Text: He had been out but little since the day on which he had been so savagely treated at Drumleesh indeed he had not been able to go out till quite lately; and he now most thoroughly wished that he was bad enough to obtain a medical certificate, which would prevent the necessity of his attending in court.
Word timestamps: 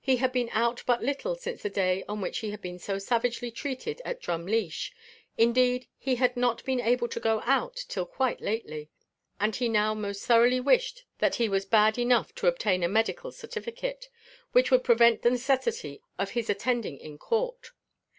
He 0.00 0.16
had 0.16 0.32
been 0.32 0.48
out 0.54 0.82
but 0.86 1.02
little 1.02 1.34
since 1.34 1.60
the 1.60 1.68
day 1.68 2.02
on 2.08 2.22
which 2.22 2.38
he 2.38 2.52
had 2.52 2.62
been 2.62 2.78
so 2.78 2.98
savagely 2.98 3.50
treated 3.50 4.00
at 4.02 4.18
Drumleesh 4.22 4.92
indeed 5.36 5.86
he 5.98 6.14
had 6.14 6.38
not 6.38 6.64
been 6.64 6.80
able 6.80 7.06
to 7.08 7.20
go 7.20 7.42
out 7.44 7.76
till 7.86 8.06
quite 8.06 8.40
lately; 8.40 8.88
and 9.38 9.54
he 9.54 9.68
now 9.68 9.92
most 9.92 10.24
thoroughly 10.24 10.58
wished 10.58 11.04
that 11.18 11.34
he 11.34 11.50
was 11.50 11.66
bad 11.66 11.98
enough 11.98 12.34
to 12.36 12.46
obtain 12.46 12.82
a 12.82 12.88
medical 12.88 13.30
certificate, 13.30 14.08
which 14.52 14.70
would 14.70 14.84
prevent 14.84 15.20
the 15.20 15.30
necessity 15.32 16.00
of 16.18 16.30
his 16.30 16.48
attending 16.48 16.96
in 16.96 17.18
court. 17.18 17.72